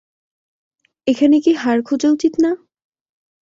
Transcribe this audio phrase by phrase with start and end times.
[1.07, 2.51] এখানে কি হাড় খোঁজা উচিত না?